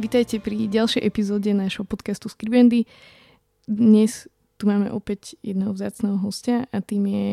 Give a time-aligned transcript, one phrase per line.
[0.00, 2.88] Vítajte pri ďalšej epizóde nášho podcastu Skribendy.
[3.68, 7.28] Dnes tu máme opäť jedného vzácného hostia a tým je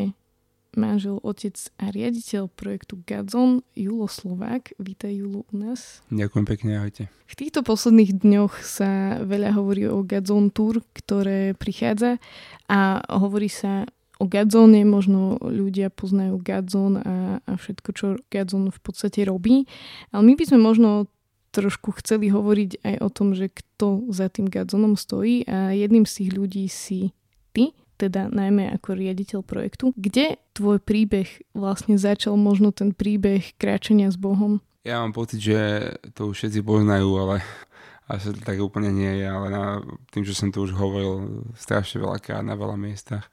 [0.76, 4.76] manžel, otec a riaditeľ projektu Gadzon, Julo Slovák.
[4.76, 6.04] Vítaj Julo u nás.
[6.12, 7.08] Ďakujem pekne, ahojte.
[7.08, 12.20] V týchto posledných dňoch sa veľa hovorí o Gadzon Tour, ktoré prichádza
[12.68, 13.88] a hovorí sa
[14.20, 19.64] o Gadzone, možno ľudia poznajú Gadzon a, a všetko, čo Gadzon v podstate robí.
[20.12, 21.08] Ale my by sme možno
[21.58, 26.22] trošku chceli hovoriť aj o tom, že kto za tým Gadzonom stojí a jedným z
[26.22, 27.10] tých ľudí si
[27.50, 29.90] ty, teda najmä ako riaditeľ projektu.
[29.98, 34.62] Kde tvoj príbeh vlastne začal, možno ten príbeh kráčania s Bohom?
[34.86, 35.58] Ja mám pocit, že
[36.14, 37.42] to už všetci poznajú, ale
[38.06, 39.64] asi tak úplne nie je, ale na,
[40.14, 43.26] tým, že som to už hovoril strašne veľakrát na veľa miestach.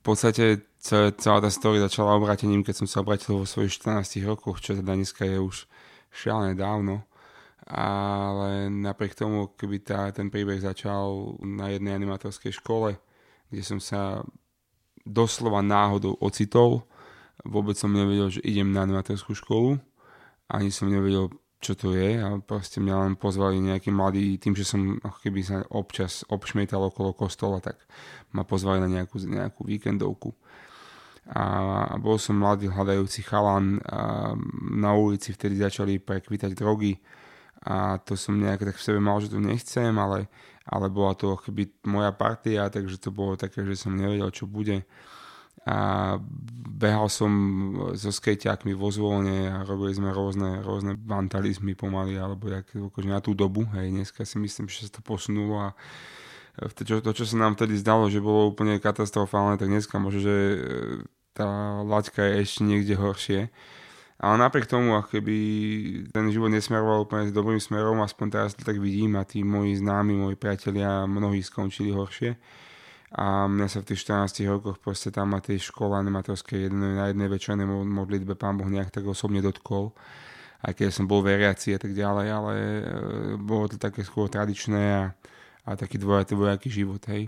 [0.00, 4.58] V podstate celá, tá story začala obratením, keď som sa obratil vo svojich 14 rokoch,
[4.58, 5.68] čo teda dneska je už
[6.10, 7.06] šialené dávno
[7.72, 13.00] ale napriek tomu, keby tá, ten príbeh začal na jednej animatorskej škole,
[13.48, 14.20] kde som sa
[15.08, 16.84] doslova náhodou ocitol,
[17.48, 19.80] vôbec som nevedel, že idem na animatorskú školu,
[20.52, 21.32] ani som nevedel,
[21.64, 25.40] čo to je a proste mňa len pozvali nejakí mladí, tým, že som ako keby
[25.40, 27.80] sa občas obšmietal okolo kostola, tak
[28.36, 30.28] ma pozvali na nejakú, nejakú víkendovku.
[31.32, 36.98] A bol som mladý hľadajúci chalan a na ulici vtedy začali prekvítať drogy
[37.62, 40.26] a to som nejak tak v sebe mal, že to nechcem, ale,
[40.66, 44.82] ale bola to keby moja partia, takže to bolo také, že som nevedel, čo bude.
[45.62, 46.18] A
[46.74, 47.30] behal som
[47.94, 53.22] so skejťákmi vo zvolne a robili sme rôzne, rôzne vandalizmy pomaly, alebo jak, akože na
[53.22, 55.78] tú dobu, hej, dneska si myslím, že sa to posunulo a
[56.58, 60.34] to, to, čo sa nám vtedy zdalo, že bolo úplne katastrofálne, tak dneska môže, že
[60.34, 60.56] e,
[61.32, 63.40] tá laťka je ešte niekde horšie.
[64.22, 65.36] Ale napriek tomu, ako keby
[66.14, 69.82] ten život nesmeroval úplne s dobrým smerom, aspoň teraz to tak vidím a tí moji
[69.82, 72.38] známi, moji priatelia, mnohí skončili horšie.
[73.18, 77.10] A mňa sa v tých 14 rokoch proste tam na tej škole animatorskej jednej, na
[77.10, 79.90] jednej večernej modlitbe pán Boh nejak tak osobne dotkol.
[80.62, 82.82] Aj keď som bol veriaci a tak ďalej, ale e,
[83.42, 85.04] bolo to také skôr tradičné a,
[85.66, 87.26] a taký dvojatý dvojaký život, hej.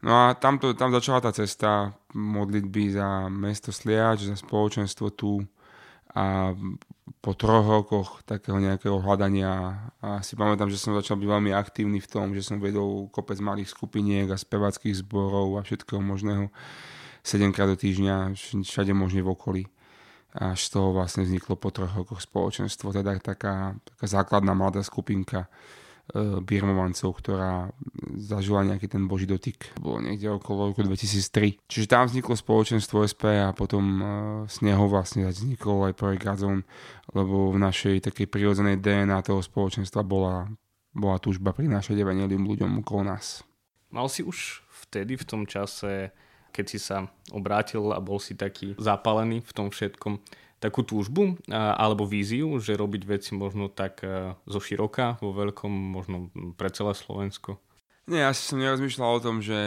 [0.00, 5.44] No a tam, to, tam začala tá cesta modlitby za mesto Sliač, za spoločenstvo tu,
[6.16, 6.56] a
[7.20, 12.00] po troch rokoch takého nejakého hľadania a si pamätám, že som začal byť veľmi aktívny
[12.00, 16.48] v tom, že som vedol kopec malých skupiniek a spevackých zborov a všetkého možného
[17.20, 18.32] 7 krát do týždňa,
[18.64, 19.64] všade možne v okolí.
[20.36, 25.48] A z toho vlastne vzniklo po troch rokoch spoločenstvo, teda taká, taká základná mladá skupinka,
[26.14, 27.74] birmovancov, ktorá
[28.14, 29.74] zažila nejaký ten boží dotyk.
[29.82, 31.58] Bolo niekde okolo roku 2003.
[31.66, 34.00] Čiže tam vzniklo spoločenstvo SP a potom
[34.46, 36.62] z e, neho vlastne vznikol aj projekt Gazon,
[37.10, 40.46] lebo v našej takej prirodzenej DNA toho spoločenstva bola,
[40.94, 43.42] bola túžba prinášať evanelium ľuďom okolo nás.
[43.90, 46.14] Mal si už vtedy v tom čase,
[46.54, 50.22] keď si sa obrátil a bol si taký zapálený v tom všetkom,
[50.62, 54.00] takú túžbu alebo víziu, že robiť veci možno tak
[54.48, 57.60] zo široka, vo veľkom, možno pre celé Slovensko?
[58.06, 59.58] Nie, asi som nerozmýšľal o tom, že,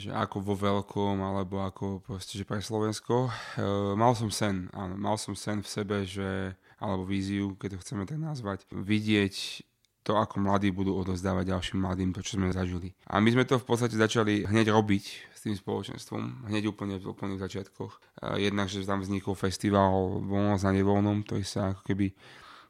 [0.00, 3.28] že ako vo veľkom, alebo ako proste, že pre Slovensko.
[3.28, 3.62] E,
[3.92, 8.08] mal som sen, áno, mal som sen v sebe, že, alebo víziu, keď to chceme
[8.08, 9.68] tak nazvať, vidieť
[10.04, 12.92] to, ako mladí budú odozdávať ďalším mladým to, čo sme zažili.
[13.08, 17.08] A my sme to v podstate začali hneď robiť s tým spoločenstvom, hneď úplne v
[17.08, 17.98] úplných začiatkoch.
[18.36, 22.12] Jednak, že tam vznikol festival Voľnosť na nevoľnom, ktorý sa ako keby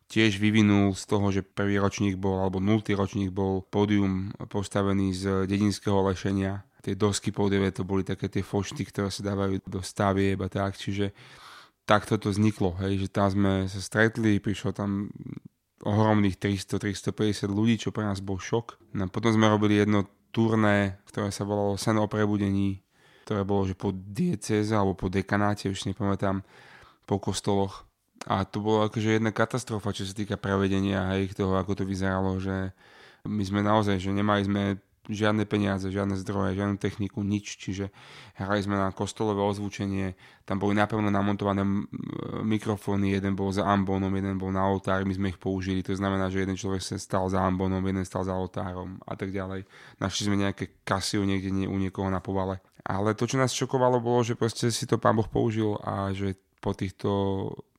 [0.07, 5.25] tiež vyvinul z toho, že prvý ročník bol, alebo nultý ročník bol pódium postavený z
[5.51, 6.63] dedinského lešenia.
[6.85, 10.77] Tie dosky pódiové to boli také tie fošty, ktoré sa dávajú do stavieb a tak,
[10.77, 11.17] čiže
[11.89, 15.09] takto to vzniklo, hej, že tam sme sa stretli, prišlo tam
[15.85, 18.97] ohromných 300-350 ľudí, čo pre nás bol šok.
[18.97, 22.83] No, potom sme robili jedno turné, ktoré sa volalo Sen o prebudení,
[23.29, 26.43] ktoré bolo že po dieceze alebo po dekanáte, už nepamätám,
[27.05, 27.85] po kostoloch.
[28.25, 31.85] A to bolo akože jedna katastrofa, čo sa týka prevedenia a ich toho, ako to
[31.85, 32.73] vyzeralo, že
[33.29, 34.63] my sme naozaj, že nemali sme
[35.09, 37.61] žiadne peniaze, žiadne zdroje, žiadnu techniku, nič.
[37.61, 37.93] Čiže
[38.41, 41.65] hrali sme na kostolové ozvučenie, tam boli napevno namontované
[42.45, 45.85] mikrofóny, jeden bol za ambónom, jeden bol na oltári, my sme ich použili.
[45.85, 49.33] To znamená, že jeden človek sa stal za ambónom, jeden stal za oltárom a tak
[49.33, 49.69] ďalej.
[50.01, 52.61] Našli sme nejaké kasiu niekde nie, u niekoho na povale.
[52.85, 56.37] Ale to, čo nás šokovalo, bolo, že proste si to pán Boh použil a že
[56.61, 57.09] po týchto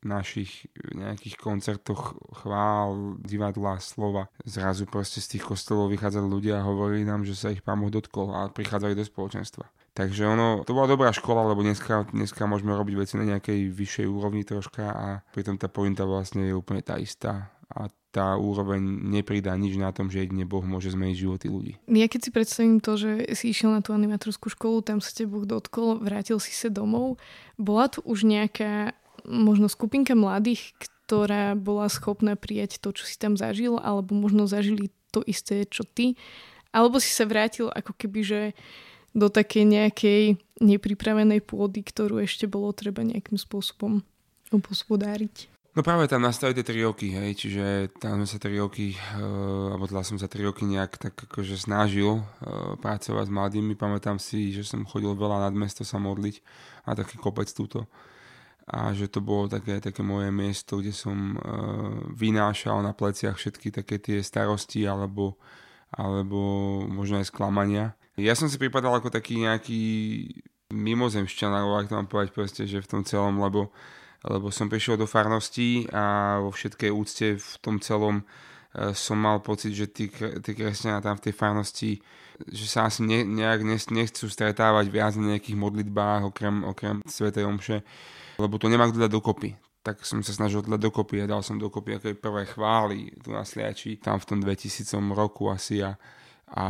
[0.05, 4.31] našich nejakých koncertoch chvál, divadla, slova.
[4.47, 7.91] Zrazu proste z tých kostolov vychádzali ľudia a hovorili nám, že sa ich pán Boh
[7.91, 9.67] dotkol a prichádzali do spoločenstva.
[9.95, 14.07] Takže ono, to bola dobrá škola, lebo dneska, dneska môžeme robiť veci na nejakej vyššej
[14.11, 17.55] úrovni troška a pritom tá pointa vlastne je úplne tá istá.
[17.71, 18.79] A tá úroveň
[19.11, 21.73] nepridá nič na tom, že jedine Boh môže zmeniť životy ľudí.
[21.91, 25.27] Ja keď si predstavím to, že si išiel na tú animatorskú školu, tam sa te
[25.27, 27.19] Boh dotkol, vrátil si sa domov,
[27.59, 28.95] bola tu už nejaká
[29.27, 34.89] možno skupinka mladých, ktorá bola schopná prijať to, čo si tam zažil, alebo možno zažili
[35.13, 36.17] to isté, čo ty,
[36.73, 38.41] alebo si sa vrátil ako keby, že
[39.15, 40.21] do takej nejakej
[40.59, 44.03] nepripravenej pôdy, ktorú ešte bolo treba nejakým spôsobom
[44.51, 45.47] obospodáriť.
[45.75, 47.65] No práve tam nastali tie tri roky, hej, čiže
[47.99, 51.59] tam sme sa tri roky, uh, alebo teda som sa tri roky nejak tak akože
[51.59, 53.75] snažil uh, pracovať s mladými.
[53.75, 56.39] Pamätám si, že som chodil veľa nad mesto sa modliť
[56.87, 57.91] a taký kopec túto
[58.65, 61.41] a že to bolo také, také moje miesto, kde som uh,
[62.09, 65.37] vynášal na pleciach všetky také tie starosti alebo,
[65.93, 67.93] alebo možno aj sklamania.
[68.17, 69.83] Ja som si pripadal ako taký nejaký
[70.73, 73.69] mimozemšťan, alebo ak to mám povedať proste, že v tom celom, lebo,
[74.25, 78.25] lebo som prišiel do farnosti a vo všetkej úcte v tom celom
[78.91, 80.11] som mal pocit, že tí,
[80.43, 81.93] tí kresťania tam v tej farnosti
[82.35, 83.63] že sa asi ne, nejak
[83.95, 87.79] nechcú stretávať viac na nejakých modlitbách okrem, okrem Svetej Omše
[88.35, 89.55] lebo to nemá kto dať dokopy.
[89.85, 93.45] Tak som sa snažil dať dokopy a dal som dokopy aké prvé chvály tu na
[93.45, 95.93] Sliači, tam v tom 2000 roku asi a,
[96.45, 96.65] a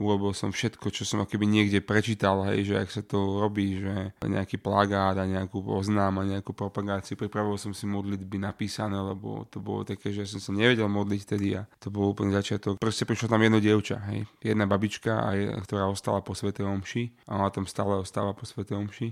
[0.00, 4.16] urobil som všetko, čo som akoby niekde prečítal, hej, že ak sa to robí, že
[4.24, 9.60] nejaký plagát a nejakú oznám a nejakú propagáciu, pripravil som si modlitby napísané, lebo to
[9.60, 12.80] bolo také, že som sa nevedel modliť vtedy a to bol úplne začiatok.
[12.80, 17.36] Proste prišlo tam jedno dievča, hej, jedna babička, a ktorá ostala po Svetej Omši a
[17.36, 19.08] ona tam stále ostáva po Svetej Omši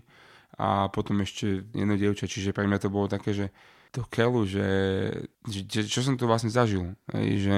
[0.56, 3.52] a potom ešte jedno dievča, čiže pre mňa to bolo také, že
[3.96, 4.68] to keľu, že,
[5.48, 6.92] že čo som tu vlastne zažil.
[7.16, 7.56] Hej, že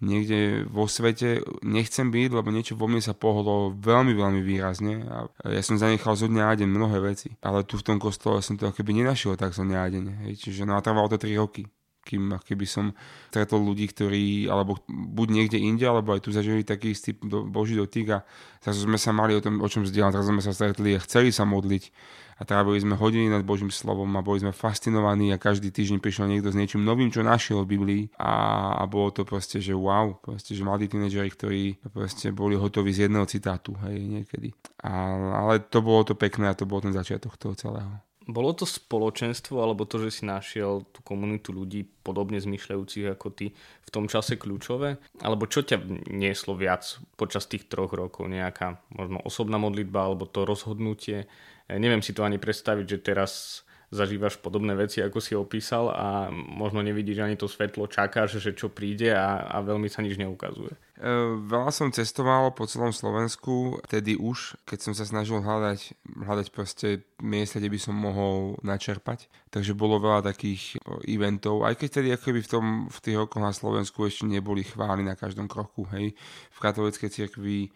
[0.00, 5.28] niekde vo svete nechcem byť, lebo niečo vo mne sa pohlo veľmi, veľmi výrazne a
[5.52, 8.56] ja som zanechal zo dňa na deň mnohé veci, ale tu v tom kostole som
[8.56, 10.04] to keby nenašiel tak zo dňa na deň.
[10.24, 11.68] Hej, čiže no a trvalo to 3 roky
[12.04, 12.92] kým keby som
[13.32, 17.74] stretol ľudí, ktorí alebo buď niekde inde, alebo aj tu zažili taký istý do, boží
[17.74, 18.18] dotyk a
[18.60, 21.32] zrazu sme sa mali o tom, o čom zdieľať, zrazu sme sa stretli a chceli
[21.32, 21.90] sa modliť
[22.34, 26.26] a trávili sme hodiny nad Božím slovom a boli sme fascinovaní a každý týždeň prišiel
[26.26, 30.18] niekto s niečím novým, čo našiel v Biblii a, a bolo to proste, že wow,
[30.18, 31.62] proste, že mladí tínedžeri, ktorí
[31.94, 34.50] proste boli hotoví z jedného citátu, hej, niekedy.
[34.82, 35.14] A,
[35.46, 38.02] ale to bolo to pekné a to bol ten začiatok toho celého.
[38.24, 43.52] Bolo to spoločenstvo, alebo to, že si našiel tú komunitu ľudí podobne zmyšľajúcich ako ty
[43.84, 44.96] v tom čase kľúčové?
[45.20, 46.84] Alebo čo ťa nieslo viac
[47.20, 48.32] počas tých troch rokov?
[48.32, 51.28] Nejaká možno osobná modlitba, alebo to rozhodnutie?
[51.68, 56.80] Neviem si to ani predstaviť, že teraz zažívaš podobné veci, ako si opísal a možno
[56.80, 60.74] nevidíš ani to svetlo, čakáš, že čo príde a, a veľmi sa nič neukazuje.
[60.74, 61.14] E,
[61.44, 66.88] veľa som cestoval po celom Slovensku, tedy už, keď som sa snažil hľadať, hľadať proste
[67.20, 69.26] miesta, kde by som mohol načerpať.
[69.50, 73.54] Takže bolo veľa takých eventov, aj keď tedy akoby v, tom, v tých rokoch na
[73.54, 76.14] Slovensku ešte neboli chvály na každom kroku, hej.
[76.54, 77.70] V katolíckej cirkvi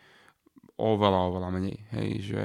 [0.79, 2.43] oveľa, oveľa menej, hej, že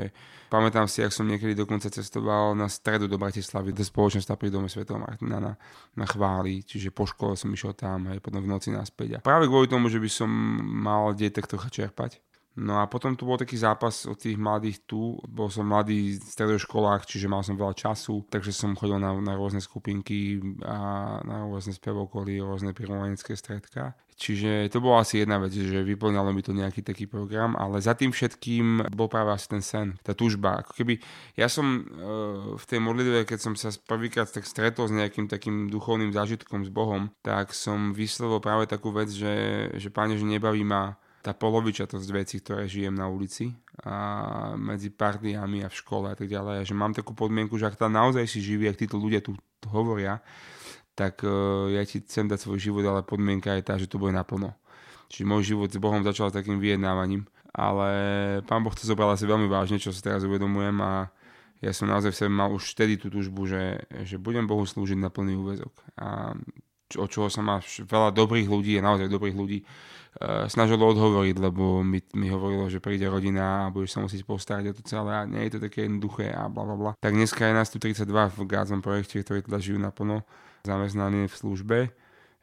[0.53, 4.69] Pamätám si, ak som niekedy dokonca cestoval na stredu do Bratislavy, do spoločenstva pri dome
[4.69, 4.85] Sv.
[4.85, 5.57] Martina na,
[5.97, 9.17] na chváli, čiže po škole som išiel tam, aj potom v noci naspäť.
[9.17, 10.29] A práve kvôli tomu, že by som
[10.61, 12.21] mal detek trocha čerpať.
[12.53, 15.17] No a potom tu bol taký zápas od tých mladých tu.
[15.25, 19.33] Bol som mladý v stredoškolách, čiže mal som veľa času, takže som chodil na, na
[19.33, 23.97] rôzne skupinky a na rôzne spevokoly, rôzne piromanické stredka.
[24.15, 27.97] Čiže to bola asi jedna vec, že vyplňalo mi to nejaký taký program, ale za
[27.97, 30.63] tým všetkým bol práve asi ten sen, tá túžba.
[30.63, 31.01] Ako keby
[31.35, 31.81] ja som e,
[32.57, 36.71] v tej modlitbe, keď som sa prvýkrát tak stretol s nejakým takým duchovným zážitkom s
[36.71, 42.07] Bohom, tak som vyslovil práve takú vec, že, že páne, že nebaví ma tá polovičatosť
[42.11, 43.55] vecí, ktoré žijem na ulici
[43.87, 43.95] a
[44.59, 46.55] medzi partiami a v škole a tak ďalej.
[46.59, 49.31] A že mám takú podmienku, že ak tam naozaj si živí, ak títo ľudia tu
[49.71, 50.19] hovoria,
[50.93, 54.13] tak uh, ja ti chcem dať svoj život, ale podmienka je tá, že to bude
[54.13, 54.53] naplno.
[55.09, 57.29] Čiže môj život s Bohom začal takým vyjednávaním.
[57.53, 57.89] Ale
[58.49, 61.13] pán Boh to zobral asi veľmi vážne, čo sa teraz uvedomujem a
[61.61, 64.97] ja som naozaj v sebe mal už vtedy tú túžbu, že, že budem Bohu slúžiť
[64.97, 65.71] na plný úvezok.
[66.01, 66.33] A
[66.97, 71.85] o čoho sa má veľa dobrých ľudí, a naozaj dobrých ľudí, uh, snažilo odhovoriť, lebo
[71.85, 75.29] mi, mi hovorilo, že príde rodina a budeš sa musieť postarať o to celé a
[75.29, 76.91] nie je to také jednoduché a bla bla bla.
[76.99, 80.25] Tak dneska je nás tu 32 v Gázom projekte, ktorí teda žijú naplno
[80.63, 81.79] zamestnaní v službe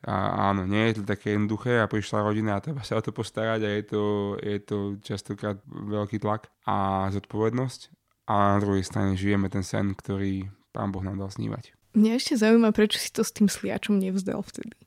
[0.01, 3.13] a áno, nie je to také jednoduché a prišla rodina a treba sa o to
[3.13, 4.03] postarať a je to,
[4.41, 7.93] je to častokrát veľký tlak a zodpovednosť.
[8.31, 11.77] A na druhej strane žijeme ten sen, ktorý Pán Boh nám dal snívať.
[11.99, 14.79] Mňa ešte zaujíma, prečo si to s tým sliačom nevzdal vtedy.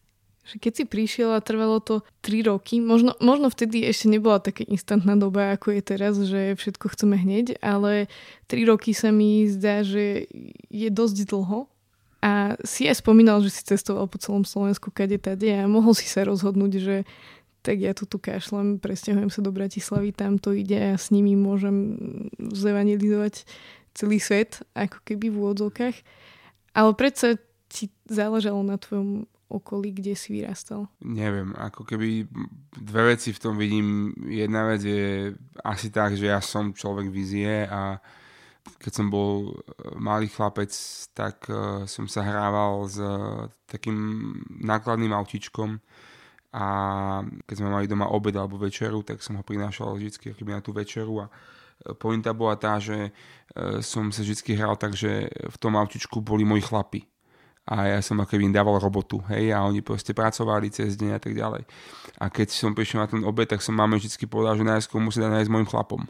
[0.43, 4.63] Že keď si prišiel a trvalo to 3 roky, možno, možno vtedy ešte nebola taká
[4.63, 8.07] instantná doba, ako je teraz, že všetko chceme hneď, ale
[8.47, 10.27] 3 roky sa mi zdá, že
[10.71, 11.72] je dosť dlho
[12.23, 16.07] a si aj spomínal, že si cestoval po celom Slovensku kade tade a mohol si
[16.07, 16.95] sa rozhodnúť, že
[17.59, 21.35] tak ja tu tu kašlem, presťahujem sa do Bratislavy, tam to ide a s nimi
[21.35, 21.99] môžem
[22.39, 23.43] zevanilizovať
[23.91, 25.95] celý svet, ako keby v úvodzovkách.
[26.79, 27.35] Ale predsa
[27.67, 30.89] ti záležalo na tvojom okolí, kde si vyrastal?
[31.03, 32.25] Neviem, ako keby
[32.73, 34.15] dve veci v tom vidím.
[34.25, 38.01] Jedna vec je asi tak, že ja som človek vízie a
[38.79, 39.53] keď som bol e,
[39.99, 40.71] malý chlapec,
[41.11, 43.95] tak uh, som sa hrával s uh, takým
[44.63, 45.79] nákladným autičkom
[46.53, 46.65] a
[47.43, 51.25] keď sme mali doma obed alebo večeru, tak som ho prinášal vždy na tú večeru
[51.25, 51.27] a
[51.97, 53.09] pointa bola tá, že
[53.81, 57.01] som sa vždy hral tak, že v tom autičku boli moji chlapi
[57.63, 61.19] a ja som ako im dával robotu, hej, a oni proste pracovali cez deň a
[61.19, 61.63] tak ďalej.
[62.19, 65.23] A keď som prišiel na ten obed, tak som máme vždy povedal, že najskôr musí
[65.23, 66.03] dať nájsť s mojim chlapom.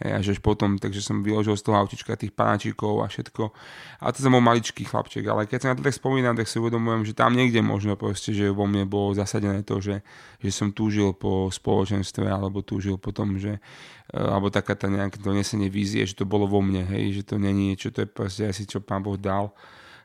[0.00, 3.52] Hej, a že potom, takže som vyložil z toho autička tých panáčikov a všetko.
[4.00, 6.56] A to som bol maličký chlapček, ale keď sa na to tak spomínam, tak si
[6.56, 10.00] uvedomujem, že tam niekde možno proste, že vo mne bolo zasadené to, že,
[10.40, 13.60] že som túžil po spoločenstve alebo túžil po tom, že
[14.08, 17.36] e, alebo taká tá nejaké donesenie vízie, že to bolo vo mne, hej, že to
[17.36, 19.52] není niečo, to je proste asi čo pán Boh dal,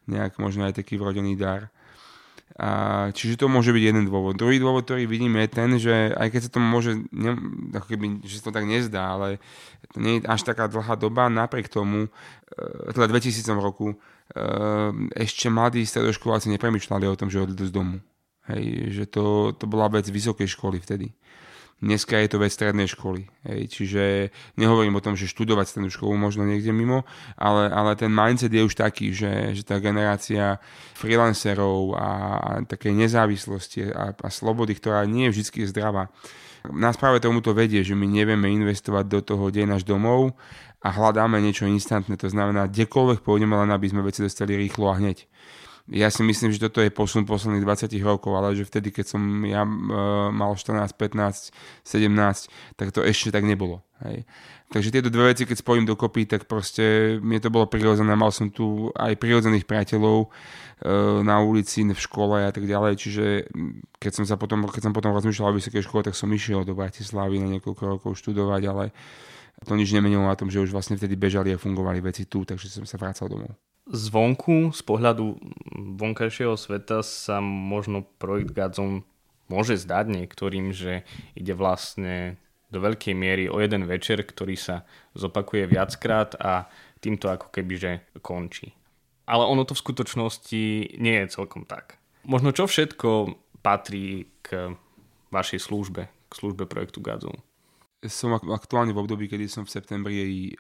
[0.04, 1.72] nejak možno aj taký vrodený dar.
[2.58, 2.70] A,
[3.14, 4.40] čiže to môže byť jeden dôvod.
[4.40, 7.38] Druhý dôvod, ktorý vidím, je ten, že aj keď sa to môže, ne,
[7.76, 9.38] ako keby, že sa to tak nezdá, ale
[9.94, 13.96] to nie je až taká dlhá doba, napriek tomu, e, teda 2000 roku, e,
[15.22, 18.02] ešte mladí stredoškoláci nepremýšľali o tom, že odídu z domu.
[18.50, 21.14] Hej, že to, to bola vec vysokej školy vtedy.
[21.78, 23.30] Dneska je to vec strednej školy.
[23.46, 23.70] Hej.
[23.70, 24.04] Čiže
[24.58, 27.06] nehovorím o tom, že študovať strednú školu možno niekde mimo,
[27.38, 30.58] ale, ale ten mindset je už taký, že, že tá generácia
[30.98, 32.10] freelancerov a,
[32.42, 36.10] a takej nezávislosti a, a slobody, ktorá nie je vždy zdravá,
[36.74, 40.36] nás práve tomuto vedie, že my nevieme investovať do toho, kde je domov
[40.82, 42.18] a hľadáme niečo instantné.
[42.20, 45.30] To znamená, kdekoľvek pôjdeme, len aby sme veci dostali rýchlo a hneď
[45.88, 49.22] ja si myslím, že toto je posun posledných 20 rokov, ale že vtedy, keď som
[49.48, 49.72] ja e,
[50.36, 51.56] mal 14, 15,
[51.88, 53.80] 17, tak to ešte tak nebolo.
[54.04, 54.28] Hej.
[54.68, 58.12] Takže tieto dve veci, keď spojím dokopy, tak proste mne to bolo prirodzené.
[58.20, 60.30] Mal som tu aj prirodzených priateľov e,
[61.24, 62.94] na ulici, v škole a tak ďalej.
[63.00, 63.26] Čiže
[63.96, 66.76] keď som, sa potom, keď som potom rozmýšľal o vysokej škole, tak som išiel do
[66.76, 68.92] Bratislavy na niekoľko rokov študovať, ale
[69.64, 72.68] to nič nemenilo na tom, že už vlastne vtedy bežali a fungovali veci tu, takže
[72.68, 73.56] som sa vracal domov
[73.92, 75.40] zvonku, z pohľadu
[76.00, 79.08] vonkajšieho sveta sa možno projekt Gadzon
[79.48, 82.36] môže zdať niektorým, že ide vlastne
[82.68, 84.84] do veľkej miery o jeden večer, ktorý sa
[85.16, 86.68] zopakuje viackrát a
[87.00, 88.76] týmto ako keby že končí.
[89.28, 90.64] Ale ono to v skutočnosti
[91.00, 92.00] nie je celkom tak.
[92.28, 93.32] Možno čo všetko
[93.64, 94.76] patrí k
[95.32, 97.40] vašej službe, k službe projektu Gadzon?
[98.08, 100.52] Som aktuálne v období, kedy som v septembri e,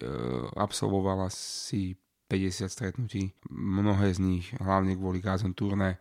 [0.58, 1.96] absolvoval asi
[2.28, 3.32] 50 stretnutí.
[3.50, 5.98] Mnohé z nich, hlavne kvôli Gazon turné,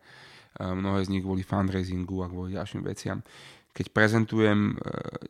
[0.59, 3.23] mnohé z nich kvôli fundraisingu a kvôli ďalším veciam.
[3.71, 4.75] Keď prezentujem, e,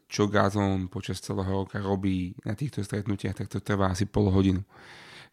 [0.07, 4.63] čo Gazon počas celého roka robí na týchto stretnutiach, tak to trvá asi pol hodinu.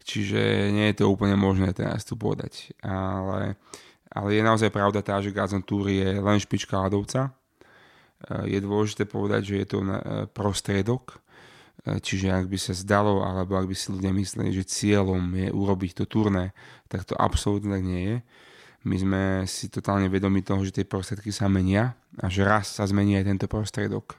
[0.03, 2.75] Čiže nie je to úplne možné teraz tu povedať.
[2.83, 3.55] Ale,
[4.11, 7.31] ale je naozaj pravda tá, že Gazon Tour je len špička ľadovca.
[7.31, 9.87] E, je dôležité povedať, že je to e,
[10.35, 15.21] prostriedok, E, čiže ak by sa zdalo, alebo ak by si ľudia mysleli, že cieľom
[15.35, 16.55] je urobiť to turné,
[16.89, 18.17] tak to absolútne tak nie je.
[18.85, 22.85] My sme si totálne vedomi toho, že tie prostriedky sa menia a že raz sa
[22.85, 24.17] zmení aj tento prostriedok.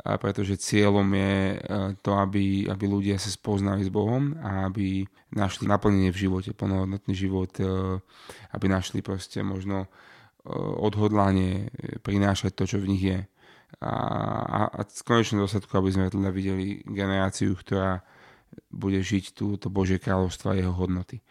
[0.00, 1.56] A pretože cieľom je e,
[2.00, 7.14] to, aby, aby ľudia sa spoznali s Bohom a aby našli naplnenie v živote, plnohodnotný
[7.14, 8.00] život, e,
[8.56, 9.86] aby našli proste možno
[10.80, 11.68] odhodlanie
[12.00, 13.18] prinášať to, čo v nich je
[13.80, 13.94] a,
[14.44, 18.04] a, a v konečnom dôsledku, aby sme teda videli generáciu, ktorá
[18.68, 21.24] bude žiť túto Božie kráľovstvo a jeho hodnoty.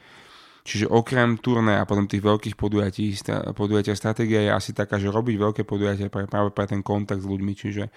[0.66, 3.16] Čiže okrem turné a potom tých veľkých podujatí,
[3.58, 7.30] podujatia stratégia je asi taká, že robiť veľké podujatia pre, práve pre ten kontakt s
[7.30, 7.90] ľuďmi, čiže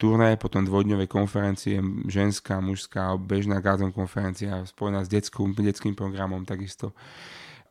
[0.00, 6.94] turné, potom dvojdňové konferencie, ženská, mužská, bežná garden konferencia spojená s detským, detským programom takisto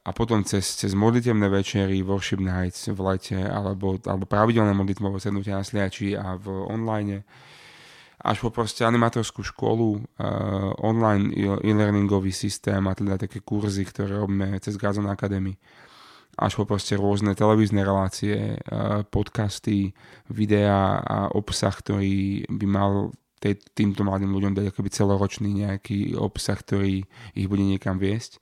[0.07, 5.59] a potom cez, cez modlitevné večery, worship nights v lete, alebo, alebo pravidelné modlitbové sednutia
[5.59, 7.27] na sliači a v online,
[8.23, 14.55] až po proste animatorskú školu, uh, online e-learningový systém a teda také kurzy, ktoré robíme
[14.63, 15.59] cez Gazon Academy.
[16.39, 19.91] Až po proste rôzne televízne relácie, uh, podcasty,
[20.31, 22.91] videá a obsah, ktorý by mal
[23.43, 27.03] tej, týmto mladým ľuďom dať akoby celoročný nejaký obsah, ktorý
[27.35, 28.39] ich bude niekam viesť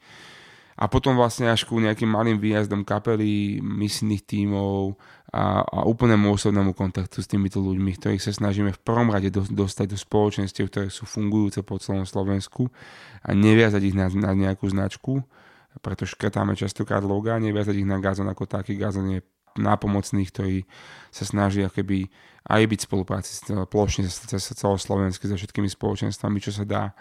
[0.76, 5.00] a potom vlastne až ku nejakým malým výjazdom kapely, misijných tímov
[5.32, 9.48] a, a úplnému osobnému kontaktu s týmito ľuďmi, ktorých sa snažíme v prvom rade do,
[9.48, 12.68] dostať do spoločenstiev, ktoré sú fungujúce po celom Slovensku
[13.24, 15.24] a neviazať ich na, na nejakú značku,
[15.80, 18.76] preto škrtáme častokrát loga, neviazať ich na Gazon ako taký.
[18.76, 19.20] Gazon je
[19.56, 20.68] nápomocný, ktorý
[21.12, 22.12] sa snaží akoby
[22.46, 23.32] aj byť spolupráci
[23.72, 24.06] plošne
[24.36, 26.92] celoslovensky so všetkými spoločenstvami, čo sa dá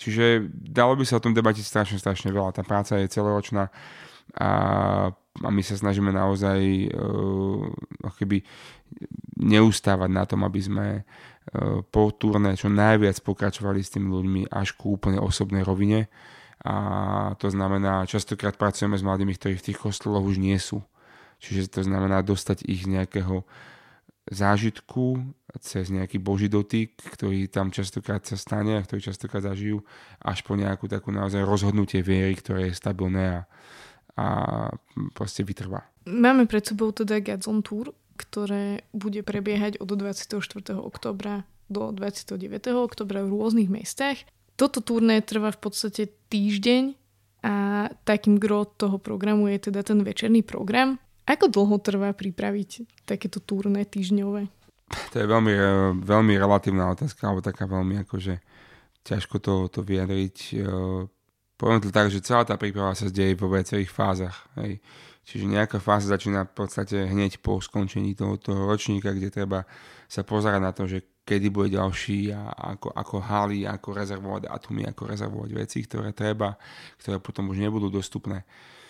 [0.00, 2.56] Čiže dalo by sa o tom debatiť strašne, strašne veľa.
[2.56, 3.68] Tá práca je celoročná
[4.38, 4.50] a,
[5.44, 7.68] a my sa snažíme naozaj uh,
[8.16, 8.40] keby
[9.42, 14.72] neustávať na tom, aby sme uh, po turné čo najviac pokračovali s tými ľuďmi až
[14.78, 16.08] ku úplne osobnej rovine.
[16.62, 20.78] A to znamená, častokrát pracujeme s mladými, ktorí v tých kostoloch už nie sú.
[21.42, 23.42] Čiže to znamená dostať ich z nejakého
[24.30, 29.82] zážitku cez nejaký boží dotyk, ktorý tam častokrát sa stane a ktorý častokrát zažijú,
[30.22, 33.38] až po nejakú takú naozaj rozhodnutie viery, ktoré je stabilné a,
[34.14, 34.26] a
[35.12, 35.82] proste vytrvá.
[36.06, 40.38] Máme pred sebou teda Gadzon Tour, ktoré bude prebiehať od 24.
[40.78, 42.38] oktobra do 29.
[42.78, 44.22] oktobra v rôznych mestách.
[44.54, 46.94] Toto turné trvá v podstate týždeň
[47.42, 51.02] a takým gro toho programu je teda ten večerný program.
[51.22, 54.50] Ako dlho trvá pripraviť takéto turné týždňové?
[55.14, 55.70] To je veľmi, e,
[56.02, 58.42] veľmi relatívna otázka, alebo taká veľmi akože
[59.06, 60.36] ťažko to, to vyjadriť.
[60.52, 60.66] E,
[61.56, 64.50] poviem to tak, že celá tá príprava sa deje vo viacerých fázach.
[64.58, 64.82] Hej.
[65.22, 69.62] Čiže nejaká fáza začína v podstate hneď po skončení toho ročníka, kde treba
[70.10, 74.82] sa pozerať na to, že kedy bude ďalší a ako, ako haly, ako rezervovať atomy,
[74.90, 76.58] ako rezervovať veci, ktoré treba,
[76.98, 78.42] ktoré potom už nebudú dostupné.
[78.42, 78.81] Uh,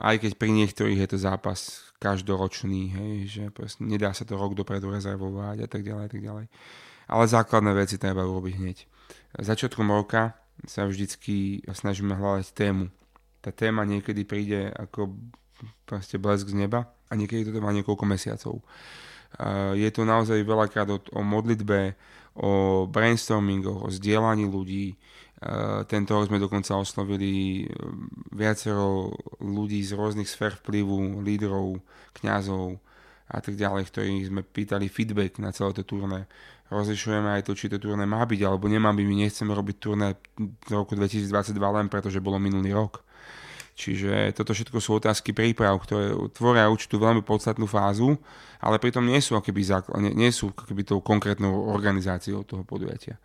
[0.00, 3.42] aj keď pri niektorých je to zápas každoročný, hej, že
[3.80, 6.46] nedá sa to rok dopredu rezervovať a tak ďalej, a tak ďalej.
[7.04, 8.78] Ale základné veci treba urobiť hneď.
[9.40, 12.88] Začiatkom roka sa vždycky snažíme hľadať tému.
[13.44, 15.12] Tá téma niekedy príde ako
[15.84, 18.64] proste blesk z neba a niekedy to trvá niekoľko mesiacov.
[19.34, 21.98] Uh, je to naozaj veľakrát o, o modlitbe,
[22.38, 25.23] o brainstormingoch, o zdieľaní ľudí, Eh,
[25.84, 27.68] tento rok sme dokonca oslovili eh,
[28.32, 29.12] viacero
[29.44, 31.84] ľudí z rôznych sfér vplyvu, lídrov,
[32.16, 32.80] kňazov
[33.28, 36.28] a tak ďalej, ktorých sme pýtali feedback na celé to turné.
[36.72, 39.04] Rozlišujeme aj to, či to turné má byť alebo nemá byť.
[39.04, 43.04] My nechceme robiť turné v roku 2022 len preto, že bolo minulý rok.
[43.74, 48.14] Čiže toto všetko sú otázky príprav, ktoré tvoria určitú veľmi podstatnú fázu,
[48.62, 49.66] ale pritom nie sú, akoby,
[50.14, 53.18] nie sú akoby tou konkrétnou organizáciou toho podujatia.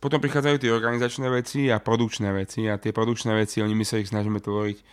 [0.00, 4.00] Potom prichádzajú tie organizačné veci a produkčné veci a tie produkčné veci, oni my sa
[4.00, 4.84] ich snažíme tvoriť e,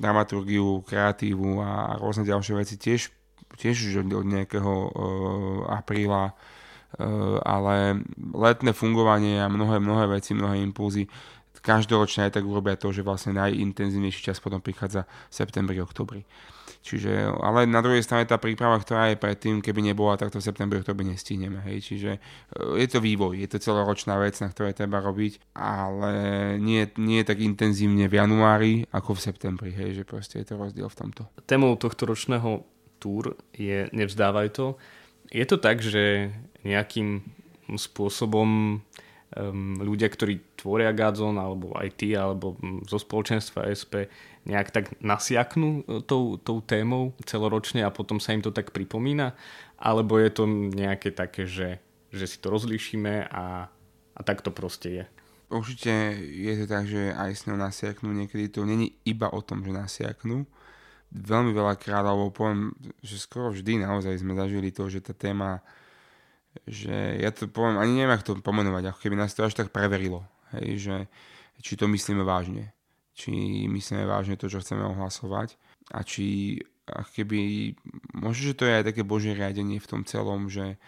[0.00, 3.12] dramaturgiu, kreatívu a, a rôzne ďalšie veci tiež,
[3.60, 4.88] tiež od, od nejakého e,
[5.76, 6.34] apríla, e,
[7.44, 8.00] ale
[8.32, 11.12] letné fungovanie a mnohé, mnohé veci, mnohé impulzy
[11.62, 16.26] každoročne aj tak urobia to, že vlastne najintenzívnejší čas potom prichádza v septembri, oktobri.
[16.82, 20.46] Čiže, ale na druhej strane tá príprava, ktorá je predtým, keby nebola, tak to v
[20.50, 21.62] septembri, oktobri nestihneme.
[21.70, 21.78] Hej.
[21.94, 22.20] Čiže e,
[22.82, 26.12] je to vývoj, je to celoročná vec, na ktorej treba robiť, ale
[26.58, 30.90] nie, nie tak intenzívne v januári ako v septembri, hej, že proste je to rozdiel
[30.90, 31.22] v tomto.
[31.46, 32.66] Témou tohto ročného
[32.98, 34.74] túr je Nevzdávaj to.
[35.30, 36.34] Je to tak, že
[36.66, 37.22] nejakým
[37.78, 38.82] spôsobom
[39.36, 44.10] um, ľudia, ktorí tvoria Gadzon, alebo aj ty, alebo um, zo spoločenstva SP,
[44.42, 49.34] nejak tak nasiaknú e, tou, tou témou celoročne a potom sa im to tak pripomína?
[49.78, 51.78] Alebo je to nejaké také, že,
[52.10, 53.68] že si to rozlíšime a,
[54.14, 55.04] a tak to proste je?
[55.52, 58.08] Určite je to tak, že aj s ňou nasiaknú.
[58.08, 60.48] Niekedy to není iba o tom, že nasiaknú.
[61.12, 62.72] Veľmi veľakrát, alebo poviem,
[63.04, 65.60] že skoro vždy naozaj sme zažili to, že tá téma
[66.68, 69.72] že ja to poviem, ani neviem, ako to pomenovať, ako keby nás to až tak
[69.72, 70.24] preverilo,
[70.56, 70.96] hej, že
[71.64, 72.76] či to myslíme vážne,
[73.12, 75.56] či myslíme vážne to, čo chceme ohlasovať
[75.92, 76.56] a či
[76.88, 77.72] keby,
[78.16, 80.80] možno, že to je aj také božie riadenie v tom celom, že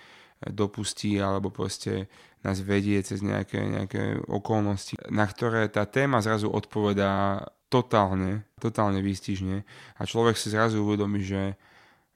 [0.45, 2.11] dopustí alebo proste
[2.45, 7.41] nás vedie cez nejaké, nejaké okolnosti, na ktoré tá téma zrazu odpovedá
[7.73, 9.65] totálne, totálne výstižne
[9.97, 11.57] a človek si zrazu uvedomí, že,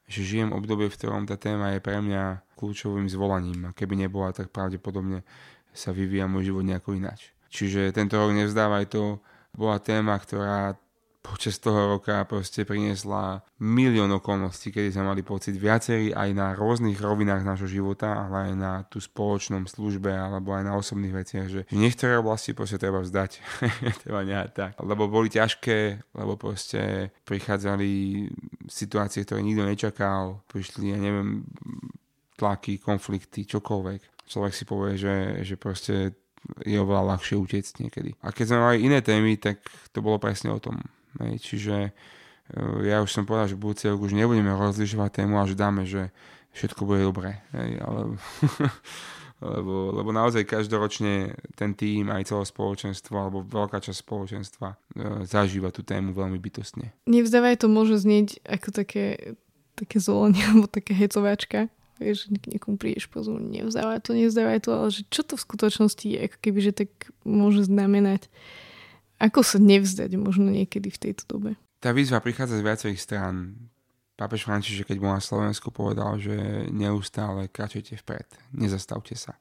[0.04, 4.36] že žijem obdobie, v ktorom tá téma je pre mňa kľúčovým zvolaním a keby nebola,
[4.36, 5.24] tak pravdepodobne
[5.72, 7.32] sa vyvíja môj život nejako ináč.
[7.48, 9.24] Čiže tento rok nevzdávaj to
[9.58, 10.78] bola téma, ktorá
[11.28, 16.96] počas toho roka proste priniesla milión okolností, kedy sme mali pocit viacerí aj na rôznych
[16.96, 21.60] rovinách nášho života, ale aj na tú spoločnom službe alebo aj na osobných veciach, že
[21.74, 23.44] niektoré oblasti proste treba vzdať.
[24.06, 24.70] treba nehať tak.
[24.80, 28.24] Lebo boli ťažké, lebo proste prichádzali
[28.70, 31.44] situácie, ktoré nikto nečakal, prišli, ja neviem,
[32.40, 34.30] tlaky, konflikty, čokoľvek.
[34.30, 36.14] Človek si povie, že, že proste
[36.64, 38.10] je oveľa ľahšie utiecť niekedy.
[38.22, 40.80] A keď sme mali iné témy, tak to bolo presne o tom.
[41.22, 41.34] Hej.
[41.42, 41.90] Čiže e,
[42.88, 46.14] ja už som povedal, že budúci rok už nebudeme rozlišovať tému a že dáme, že
[46.54, 47.42] všetko bude dobré.
[47.54, 47.70] Hej.
[47.82, 48.00] Ale,
[49.58, 54.76] lebo, lebo naozaj každoročne ten tým, aj celé spoločenstvo, alebo veľká časť spoločenstva e,
[55.26, 56.90] zažíva tú tému veľmi bytostne.
[57.06, 59.36] Nevzdávaj to môže znieť ako také,
[59.78, 65.02] také zvolenie, alebo také hecovačka, Vieš, niekomu prídeš pozor, nevzdávaj to, nevzdávaj to, ale že
[65.10, 66.90] čo to v skutočnosti je, ako keby, že tak
[67.26, 68.30] môže znamenať.
[69.18, 71.50] Ako sa nevzdať možno niekedy v tejto dobe?
[71.82, 73.58] Tá výzva prichádza z viacerých strán.
[74.18, 76.34] Pápež František, keď bol na Slovensku, povedal, že
[76.74, 79.38] neustále kračujte vpred, nezastavte sa.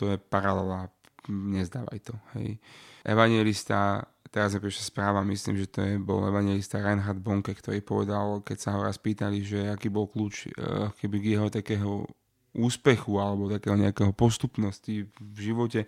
[0.00, 0.88] To je paralela,
[1.28, 2.16] nezdávaj to.
[2.36, 2.56] Hej.
[3.04, 8.40] Evangelista teraz je prišla správa, myslím, že to je, bol evangelista Reinhard Bonke, ktorý povedal,
[8.46, 12.06] keď sa ho raz pýtali, že aký bol kľúč uh, keby k jeho takého
[12.54, 15.86] úspechu alebo takého nejakého postupnosti v živote,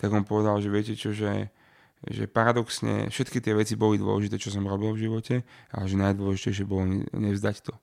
[0.00, 1.48] tak on povedal, že viete čo, že,
[2.08, 5.34] že paradoxne všetky tie veci boli dôležité, čo som robil v živote,
[5.72, 7.74] ale že najdôležitejšie bolo nevzdať to.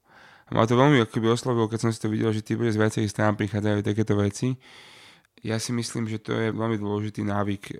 [0.45, 2.77] A ma to veľmi akoby oslovilo, keď som si to videl, že tí bude z
[2.77, 4.53] viacerých strán prichádzajú takéto veci
[5.45, 7.77] ja si myslím, že to je veľmi dôležitý návyk, eh,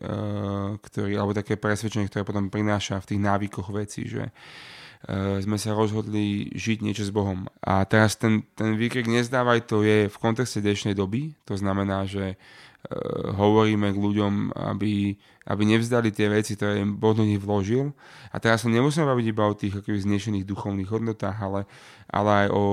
[0.78, 5.74] ktorý, alebo také presvedčenie, ktoré potom prináša v tých návykoch veci, že eh, sme sa
[5.74, 7.50] rozhodli žiť niečo s Bohom.
[7.66, 12.38] A teraz ten, ten výkrik nezdávaj to je v kontexte dnešnej doby, to znamená, že
[12.38, 15.18] uh, hovoríme k ľuďom, aby,
[15.50, 17.98] aby nevzdali tie veci, ktoré im Boh do nich vložil.
[18.30, 21.62] A teraz sa nemusíme baviť iba o tých znešených duchovných hodnotách, ale,
[22.06, 22.64] ale aj o,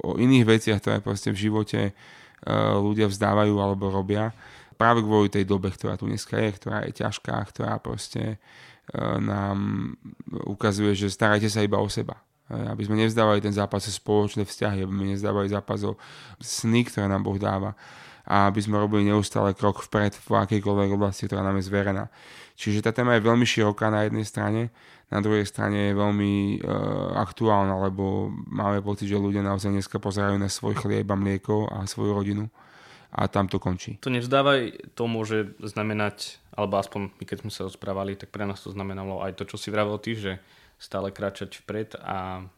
[0.00, 1.96] o iných veciach, ktoré proste v živote Eh,
[2.50, 4.34] ľudia vzdávajú alebo robia
[4.82, 9.94] práve kvôli tej dobe, ktorá tu dneska je, ktorá je ťažká, ktorá proste eh, nám
[10.50, 12.18] ukazuje, že starajte sa iba o seba.
[12.50, 15.94] Eh, aby sme nevzdávali ten zápas o spoločné vzťahy, aby sme nevzdávali zápas o
[16.42, 17.78] sny, ktoré nám Boh dáva
[18.22, 22.06] a aby sme robili neustále krok vpred v akejkoľvek oblasti, ktorá nám je zverená.
[22.54, 24.70] Čiže tá téma je veľmi široká na jednej strane,
[25.12, 30.40] na druhej strane je veľmi uh, aktuálna, lebo máme pocit, že ľudia naozaj dneska pozerajú
[30.40, 32.48] na svoj chlieb a mlieko a svoju rodinu
[33.12, 34.00] a tam to končí.
[34.00, 38.64] To nevzdávaj, to môže znamenať, alebo aspoň my keď sme sa rozprávali, tak pre nás
[38.64, 40.40] to znamenalo aj to, čo si vravel ty, že
[40.80, 42.48] stále kráčať vpred a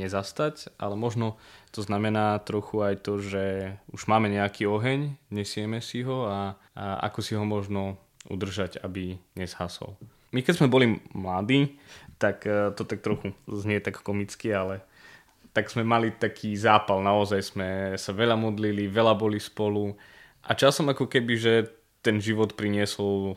[0.00, 1.36] nezastať, ale možno
[1.74, 7.04] to znamená trochu aj to, že už máme nejaký oheň, nesieme si ho a, a
[7.12, 8.00] ako si ho možno
[8.32, 10.00] udržať, aby neshasol.
[10.32, 11.78] My keď sme boli mladí,
[12.20, 14.84] tak e, to tak trochu znie tak komicky, ale
[15.56, 19.96] tak sme mali taký zápal, naozaj sme sa veľa modlili, veľa boli spolu
[20.44, 21.54] a časom ako keby, že
[22.04, 23.36] ten život priniesol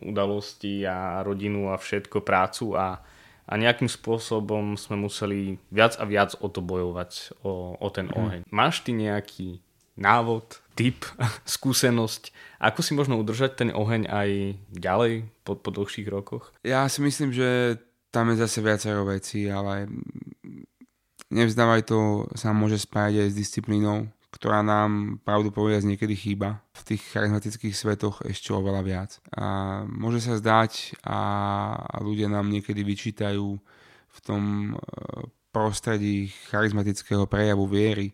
[0.00, 3.00] udalosti a rodinu a všetko, prácu a,
[3.44, 8.16] a nejakým spôsobom sme museli viac a viac o to bojovať, o, o ten mhm.
[8.16, 8.40] oheň.
[8.46, 8.52] Mm.
[8.52, 9.48] Máš ty nejaký
[9.98, 11.04] návod, tip,
[11.56, 14.30] skúsenosť, ako si možno udržať ten oheň aj
[14.72, 16.54] ďalej po, po dlhších rokoch?
[16.62, 17.80] Ja si myslím, že
[18.12, 19.88] tam je zase viacero vecí, ale
[21.32, 26.60] nevzdávaj to sa môže spájať aj s disciplínou, ktorá nám pravdu povedať niekedy chýba.
[26.76, 29.10] V tých charizmatických svetoch ešte oveľa viac.
[29.32, 31.18] A môže sa zdať a
[32.04, 33.48] ľudia nám niekedy vyčítajú
[34.12, 34.84] v tom e,
[35.52, 38.12] prostredí charizmatického prejavu viery,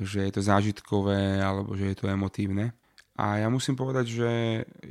[0.00, 2.76] že je to zážitkové alebo že je to emotívne.
[3.16, 4.30] A ja musím povedať, že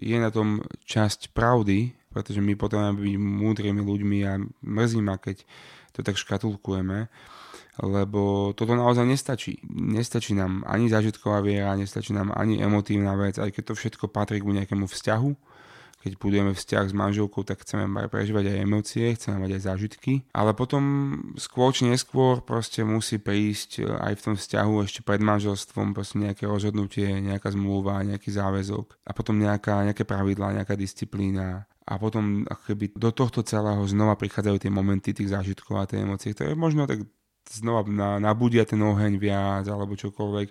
[0.02, 5.46] je na tom časť pravdy, pretože my potrebujeme byť múdrymi ľuďmi a mrzí ma, keď
[5.94, 7.06] to tak škatulkujeme,
[7.86, 9.62] lebo toto naozaj nestačí.
[9.70, 14.42] Nestačí nám ani zážitková viera, nestačí nám ani emotívna vec, aj keď to všetko patrí
[14.42, 15.32] k nejakému vzťahu,
[16.06, 20.54] keď budujeme vzťah s manželkou, tak chceme prežívať aj emócie, chceme mať aj zážitky, ale
[20.54, 20.84] potom
[21.34, 26.22] skôr či neskôr proste musí prísť e, aj v tom vzťahu ešte pred manželstvom proste
[26.22, 31.66] nejaké rozhodnutie, nejaká zmluva, nejaký záväzok a potom nejaká, nejaké pravidlá, nejaká disciplína.
[31.86, 36.02] A potom ako keby do tohto celého znova prichádzajú tie momenty tých zážitkov a tie
[36.02, 37.02] emócie, ktoré možno tak
[37.50, 40.48] znova na, nabudia ten oheň viac alebo čokoľvek.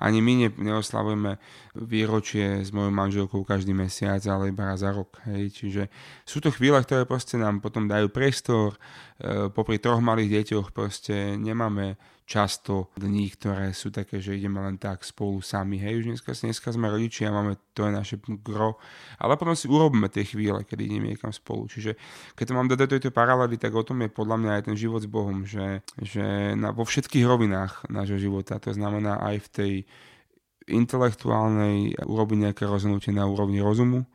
[0.00, 1.40] Ani my ne, neoslavujeme
[1.74, 5.18] výročie s mojou manželkou každý mesiac, ale iba raz za rok.
[5.26, 5.56] Hej.
[5.56, 5.82] Čiže
[6.28, 8.76] sú to chvíle, ktoré proste nám potom dajú priestor.
[9.14, 14.80] E, popri troch malých deťoch proste nemáme často dní, ktoré sú také, že ideme len
[14.80, 15.76] tak spolu sami.
[15.76, 18.80] Hej, už dneska, dneska sme rodičia, máme to je naše gro,
[19.20, 21.68] ale potom si urobíme tie chvíle, kedy ideme niekam spolu.
[21.68, 21.94] Čiže
[22.34, 24.76] keď to mám dať do tejto paralely, tak o tom je podľa mňa aj ten
[24.76, 29.48] život s Bohom, že, že na, vo všetkých rovinách nášho života, to znamená aj v
[29.52, 29.72] tej
[30.64, 34.08] intelektuálnej urobiť nejaké rozhodnutie na úrovni rozumu,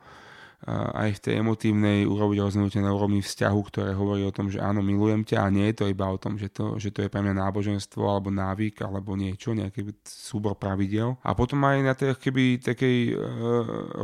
[0.68, 4.84] aj v tej emotívnej urobiť rozhodnutie na úrovni vzťahu, ktoré hovorí o tom, že áno,
[4.84, 7.24] milujem ťa a nie je to iba o tom, že to, že to je pre
[7.24, 11.16] mňa náboženstvo alebo návyk alebo niečo, nejaký súbor pravidel.
[11.24, 13.16] A potom aj na tej keby takej uh,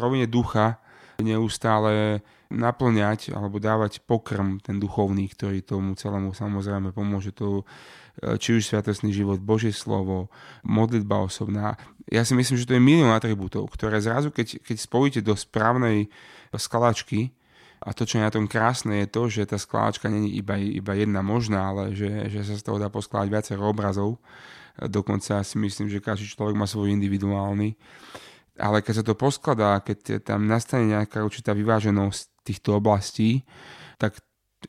[0.01, 0.81] rovine ducha
[1.21, 7.66] neustále naplňať alebo dávať pokrm ten duchovný, ktorý tomu celému samozrejme pomôže to
[8.23, 10.31] e, či už sviatostný život, Božie slovo,
[10.62, 11.75] modlitba osobná.
[12.07, 16.07] Ja si myslím, že to je milión atribútov, ktoré zrazu, keď, keď spojíte do správnej
[16.55, 17.35] skladačky,
[17.87, 20.97] a to, čo je na tom krásne, je to, že tá skladačka není iba, iba
[20.97, 24.17] jedna možná, ale že, že sa z toho dá poskladať viacero obrazov.
[24.81, 27.77] Dokonca si myslím, že každý človek má svoj individuálny.
[28.57, 33.45] Ale keď sa to poskladá, keď tam nastane nejaká určitá vyváženosť týchto oblastí,
[34.01, 34.17] tak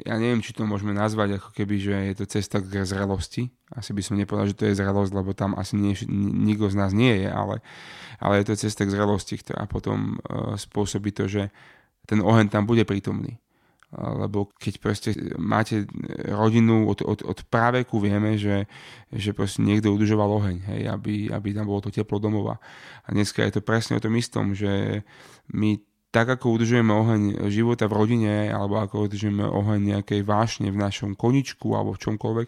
[0.03, 3.49] ja neviem, či to môžeme nazvať ako keby, že je to cesta k zrelosti.
[3.71, 5.95] Asi by som nepovedal, že to je zrelosť, lebo tam asi nie,
[6.47, 7.63] nikto z nás nie je, ale,
[8.19, 11.49] ale je to cesta k zrelosti, ktorá potom uh, spôsobí to, že
[12.03, 13.39] ten oheň tam bude prítomný.
[13.95, 15.87] Lebo keď proste máte
[16.27, 18.67] rodinu od, od, od práveku vieme, že,
[19.15, 22.59] že proste niekto udržoval oheň, hej, aby, aby tam bolo to teplo domova.
[23.07, 25.07] A dneska je to presne o tom istom, že
[25.55, 25.79] my
[26.17, 27.21] tak ako udržujeme oheň
[27.53, 32.47] života v rodine alebo ako udržujeme oheň nejakej vášne v našom koničku alebo v čomkoľvek,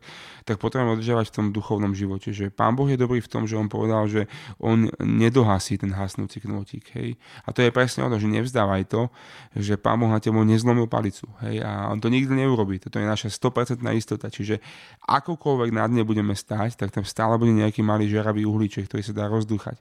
[0.49, 2.33] tak potrebujeme udržovať v tom duchovnom živote.
[2.33, 4.25] Že Pán Boh je dobrý v tom, že On povedal, že
[4.57, 6.89] On nedohasí ten hasnúci knôtik.
[6.97, 7.21] Hej?
[7.45, 9.13] A to je presne o to, že nevzdávaj to,
[9.53, 11.29] že Pán Boh na tebo nezlomil palicu.
[11.45, 11.61] Hej?
[11.61, 12.81] A On to nikdy neurobí.
[12.81, 14.33] Toto je naša 100% istota.
[14.33, 14.65] Čiže
[15.05, 19.13] akokoľvek na dne budeme stať, tak tam stále bude nejaký malý žeravý uhlíček, ktorý sa
[19.13, 19.77] dá rozdúchať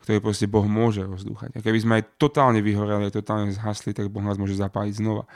[0.00, 1.56] ktorý proste Boh môže rozdúchať.
[1.56, 5.28] A keby sme aj totálne vyhoreli, totálne zhasli, tak Boh nás môže zapáliť znova.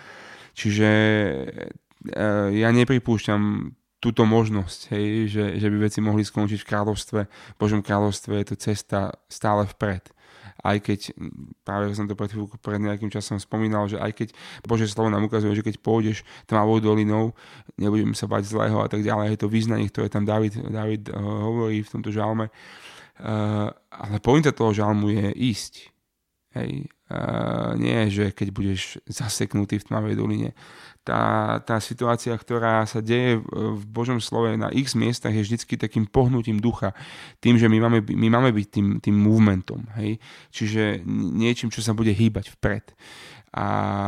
[0.56, 0.88] Čiže
[2.08, 2.24] e,
[2.56, 7.20] ja nepripúšťam túto možnosť, hej, že, že by veci mohli skončiť v kráľovstve.
[7.24, 10.12] V Božom kráľovstve je to cesta stále vpred.
[10.64, 11.12] Aj keď,
[11.64, 14.28] práve som to pred, pred nejakým časom spomínal, že aj keď
[14.64, 17.36] Bože slovo nám ukazuje, že keď pôjdeš tmavou dolinou,
[17.76, 21.16] nebudem sa bať zlého a tak ďalej, je to význanie, ktoré tam David, David uh,
[21.20, 22.93] hovorí v tomto žalme, Uh,
[23.90, 25.94] ale pointa toho žalmu je ísť.
[26.54, 26.86] Hej.
[27.04, 30.50] Uh, nie, že keď budeš zaseknutý v tmavej doline.
[31.04, 36.08] Tá, tá situácia, ktorá sa deje v Božom slove na x miestach je vždycky takým
[36.08, 36.96] pohnutím ducha.
[37.44, 39.84] Tým, že my máme, my máme byť tým, tým movementom.
[40.00, 40.16] Hej.
[40.48, 41.04] Čiže
[41.36, 42.96] niečím, čo sa bude hýbať vpred.
[43.52, 43.66] A,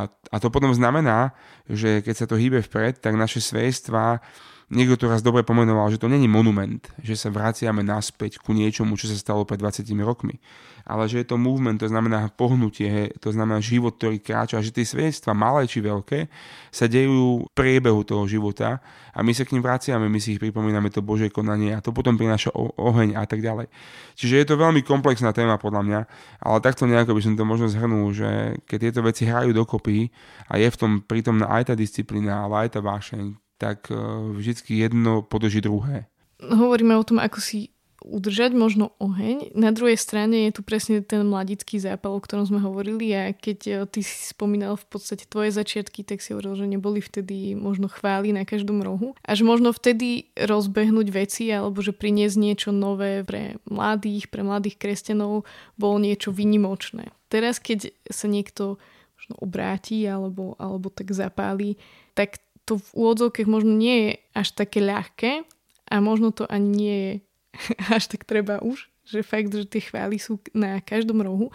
[0.08, 1.36] a to potom znamená,
[1.68, 4.24] že keď sa to hýbe vpred, tak naše svedectvá
[4.66, 8.98] Niekto to raz dobre pomenoval, že to není monument, že sa vraciame naspäť ku niečomu,
[8.98, 10.42] čo sa stalo pred 20 rokmi.
[10.82, 14.58] Ale že je to movement, to znamená pohnutie, to znamená život, ktorý kráča.
[14.58, 16.26] Že tie svedectvá, malé či veľké,
[16.74, 18.82] sa dejú v priebehu toho života
[19.14, 21.94] a my sa k ním vraciame, my si ich pripomíname to Božie konanie a to
[21.94, 23.70] potom prináša oheň a tak ďalej.
[24.18, 26.00] Čiže je to veľmi komplexná téma podľa mňa,
[26.42, 30.10] ale takto nejako by som to možno zhrnul, že keď tieto veci hrajú dokopy
[30.50, 33.96] a je v tom prítomná aj tá disciplína, ale aj tá vášeň, tak e,
[34.36, 36.06] vždycky jedno podrží druhé.
[36.40, 37.72] Hovoríme o tom, ako si
[38.06, 39.56] udržať možno oheň.
[39.58, 43.58] Na druhej strane je tu presne ten mladický zápal, o ktorom sme hovorili a keď
[43.66, 47.90] e, ty si spomínal v podstate tvoje začiatky, tak si hovoril, že neboli vtedy možno
[47.90, 53.26] chváli na každom rohu a že možno vtedy rozbehnúť veci alebo že priniesť niečo nové
[53.26, 55.42] pre mladých, pre mladých kresťanov
[55.74, 57.10] bolo niečo vynimočné.
[57.26, 58.78] Teraz, keď sa niekto
[59.18, 61.74] možno obráti alebo, alebo tak zapálí,
[62.14, 65.46] tak to v úvodzovkách možno nie je až také ľahké
[65.86, 67.12] a možno to ani nie je
[67.96, 71.54] až tak treba už, že fakt, že tie chvály sú na každom rohu.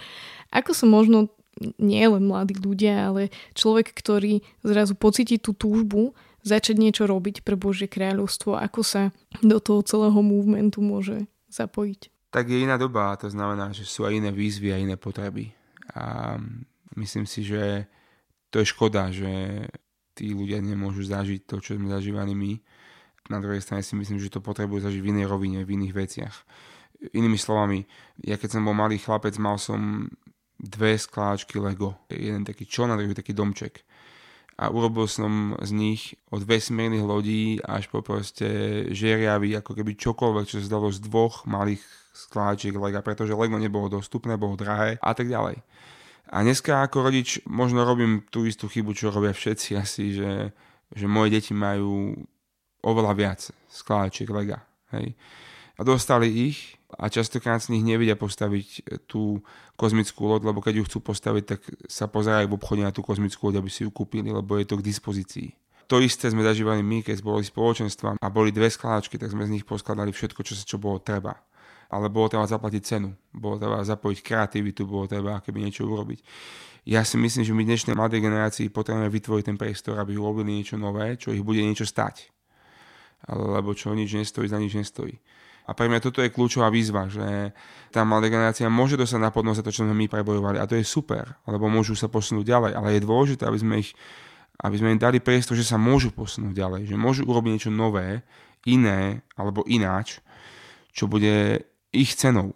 [0.49, 1.29] Ako sa možno
[1.77, 7.53] nie len mladí ľudia, ale človek, ktorý zrazu pocíti tú túžbu začať niečo robiť pre
[7.53, 9.13] Božie kráľovstvo, ako sa
[9.45, 12.09] do toho celého movementu môže zapojiť?
[12.31, 15.51] Tak je iná doba, to znamená, že sú aj iné výzvy a iné potreby.
[15.91, 16.39] A
[16.95, 17.85] myslím si, že
[18.49, 19.67] to je škoda, že
[20.21, 22.61] tí ľudia nemôžu zažiť to, čo sme zažívali my.
[23.33, 26.35] Na druhej strane si myslím, že to potrebujú zažiť v inej rovine, v iných veciach.
[27.17, 27.89] Inými slovami,
[28.21, 30.05] ja keď som bol malý chlapec, mal som
[30.61, 31.97] dve skláčky Lego.
[32.13, 33.81] Jeden taký čln a druhý taký domček.
[34.61, 38.45] A urobil som z nich od vesmírnych lodí až po proste
[38.93, 41.81] žeriavy, ako keby čokoľvek, čo sa zdalo z dvoch malých
[42.13, 45.65] skláčiek Lega, pretože Lego nebolo dostupné, bolo drahé a tak ďalej.
[46.31, 50.55] A dneska ako rodič možno robím tú istú chybu, čo robia všetci asi, že,
[50.95, 52.15] že moje deti majú
[52.81, 54.63] oveľa viac skladačiek lega.
[54.95, 55.13] Hej.
[55.75, 58.67] A dostali ich a častokrát z nich nevedia postaviť
[59.07, 59.43] tú
[59.79, 63.49] kozmickú loď, lebo keď ju chcú postaviť, tak sa pozerajú v obchode na tú kozmickú
[63.49, 65.47] loď, aby si ju kúpili, lebo je to k dispozícii.
[65.87, 69.59] To isté sme zažívali my, keď boli spoločenstva a boli dve skladačky, tak sme z
[69.59, 71.35] nich poskladali všetko, čo sa čo bolo treba.
[71.91, 76.19] Ale bolo treba zaplatiť cenu, bolo treba zapojiť kreativitu, bolo treba keby niečo urobiť.
[76.87, 80.79] Ja si myslím, že my dnešnej mladej generácii potrebujeme vytvoriť ten priestor, aby urobili niečo
[80.79, 82.31] nové, čo ich bude niečo stať.
[83.29, 85.19] Lebo čo nič nestojí, za nič nestojí.
[85.69, 87.53] A pre mňa toto je kľúčová výzva, že
[87.93, 90.57] tá mladá generácia môže dostať na podnosť za to, čo sme my prebojovali.
[90.57, 92.71] A to je super, lebo môžu sa posunúť ďalej.
[92.73, 93.93] Ale je dôležité, aby sme ich
[94.61, 98.21] aby sme im dali priestor, že sa môžu posunúť ďalej, že môžu urobiť niečo nové,
[98.69, 100.21] iné alebo ináč,
[100.93, 102.55] čo bude ich cenou.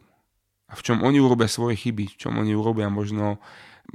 [0.65, 3.37] A v čom oni urobia svoje chyby, v čom oni urobia možno,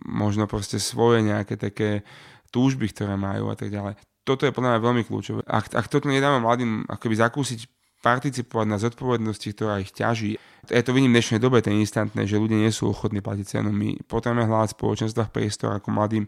[0.06, 2.06] možno proste svoje nejaké také
[2.54, 3.98] túžby, ktoré majú a tak ďalej.
[4.22, 5.42] Toto je podľa mňa veľmi kľúčové.
[5.48, 7.60] Ak, ak toto nedáme mladým akoby zakúsiť
[8.00, 10.40] participovať na zodpovednosti, ktorá ich ťaží.
[10.72, 13.68] Ja to vidím v dnešnej dobe, ten instantné, že ľudia nie sú ochotní platiť cenu.
[13.72, 16.24] My potrebujeme hľadať v spoločenstvách priestor ako mladým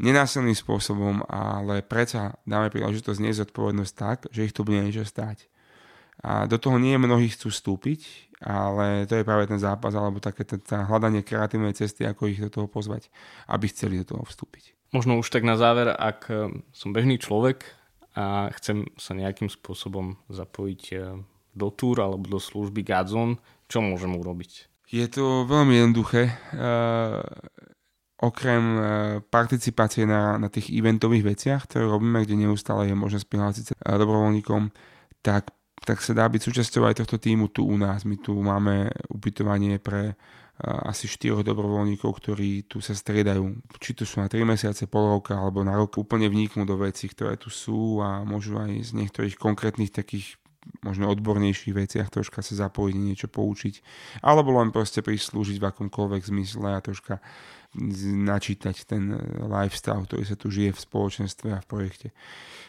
[0.00, 5.44] nenásilným spôsobom, ale predsa dáme príležitosť nezodpovednosť tak, že ich tu bude niečo stať.
[6.18, 10.42] A do toho nie mnohí chcú vstúpiť, ale to je práve ten zápas alebo také
[10.46, 13.10] tá hľadanie kreatívnej cesty, ako ich do toho pozvať,
[13.46, 14.74] aby chceli do toho vstúpiť.
[14.90, 17.62] Možno už tak na záver, ak eh, som bežný človek
[18.18, 21.22] a chcem sa nejakým spôsobom zapojiť eh,
[21.54, 23.38] do túr alebo do služby Gadzon,
[23.70, 24.70] čo môžem urobiť?
[24.88, 26.32] Je to veľmi jednoduché.
[26.34, 27.22] Eh,
[28.18, 28.82] okrem e,
[29.22, 33.94] participácie na, na tých eventových veciach, ktoré robíme, kde neustále je možnosť prihlásiť sa e,
[33.94, 34.74] dobrovoľníkom,
[35.22, 35.54] tak,
[35.88, 38.04] tak sa dá byť súčasťou aj tohto týmu tu u nás.
[38.04, 40.14] My tu máme ubytovanie pre e,
[40.60, 43.64] asi 4 dobrovoľníkov, ktorí tu sa striedajú.
[43.80, 47.08] Či tu sú na 3 mesiace, pol roka alebo na rok úplne vniknú do vecí,
[47.08, 50.36] ktoré tu sú a môžu aj z niektorých konkrétnych takých
[50.82, 53.80] možno odbornejších veciach troška sa zapojiť, niečo poučiť,
[54.22, 57.18] alebo len proste prislúžiť v akomkoľvek zmysle a troška
[57.76, 62.08] načítať ten eh, lifestyle, ktorý sa tu žije v spoločenstve a v projekte.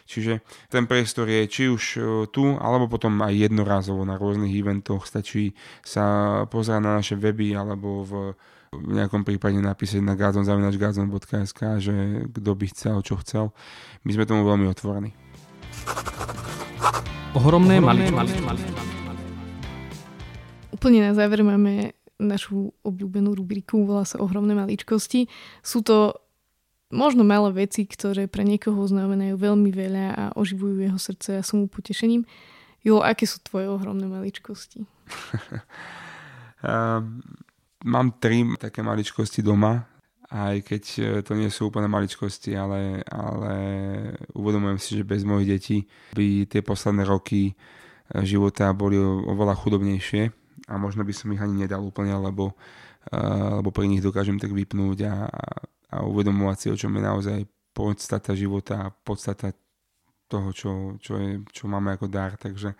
[0.09, 0.41] Čiže
[0.73, 5.07] ten priestor je či už eh, tu, alebo potom aj jednorázovo na rôznych eventoch.
[5.07, 8.13] Stačí sa pozerať na naše weby alebo v
[8.69, 13.49] v nejakom prípade napísať na gazon.sk, že kto by chcel, čo chcel.
[14.05, 15.17] My sme tomu veľmi otvorení.
[17.37, 18.57] Ohromné, Ohromné maličko.
[20.73, 25.29] Úplne na záver máme našu obľúbenú rubriku, volá sa Ohromné maličkosti.
[25.61, 26.17] Sú to
[26.89, 31.61] možno malé veci, ktoré pre niekoho znamenajú veľmi veľa a oživujú jeho srdce a sú
[31.61, 32.25] mu potešením.
[32.81, 34.89] Jo, aké sú tvoje ohromné maličkosti?
[36.65, 37.21] um,
[37.93, 39.85] mám tri také maličkosti doma,
[40.29, 43.53] aj keď e, to nie sú úplne maličkosti, ale, ale
[44.37, 45.77] uvedomujem si, že bez mojich detí
[46.13, 47.53] by tie posledné roky e,
[48.21, 50.29] života boli oveľa chudobnejšie
[50.69, 54.53] a možno by som ich ani nedal úplne, lebo, uh, lebo pri nich dokážem tak
[54.53, 55.25] vypnúť a,
[55.89, 57.39] a uvedomovať si, o čom je naozaj
[57.73, 59.49] podstata života a podstata
[60.29, 62.37] toho, čo, čo, je, čo máme ako dar.
[62.37, 62.77] Takže,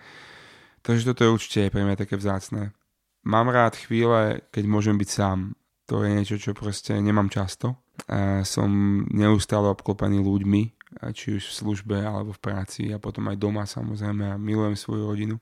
[0.86, 2.78] takže toto je určite pre mňa také vzácne.
[3.26, 5.58] Mám rád chvíle, keď môžem byť sám.
[5.90, 7.74] To je niečo, čo proste nemám často.
[8.06, 8.70] A som
[9.10, 10.62] neustále obklopený ľuďmi,
[11.12, 15.04] či už v službe alebo v práci a potom aj doma samozrejme a milujem svoju
[15.10, 15.38] rodinu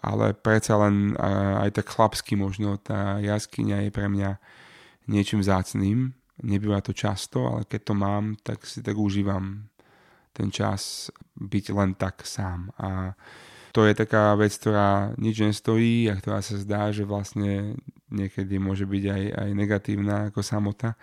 [0.00, 1.12] ale predsa len
[1.60, 4.40] aj tak chlapsky možno tá jaskyňa je pre mňa
[5.12, 6.16] niečím zácným.
[6.40, 9.68] Nebýva to často, ale keď to mám, tak si tak užívam
[10.32, 12.72] ten čas byť len tak sám.
[12.80, 13.12] A
[13.70, 17.78] to je taká vec, ktorá nič nestojí a ktorá sa zdá, že vlastne
[18.10, 20.98] niekedy môže byť aj, aj negatívna ako samota.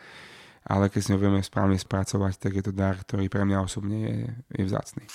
[0.68, 3.98] Ale keď si ho vieme správne spracovať, tak je to dar, ktorý pre mňa osobne
[4.04, 4.20] je,
[4.60, 5.08] je vzácný.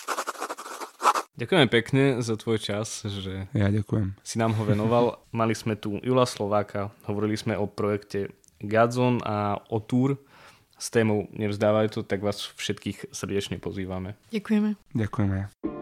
[1.37, 4.17] Ďakujeme pekne za tvoj čas, že ja ďakujem.
[4.21, 5.21] si nám ho venoval.
[5.33, 10.21] Mali sme tu Jula Slováka, hovorili sme o projekte Gadzon a o túr
[10.77, 14.17] s témou Nevzdávaj to, tak vás všetkých srdečne pozývame.
[14.33, 14.77] Ďakujeme.
[14.93, 15.82] Ďakujeme.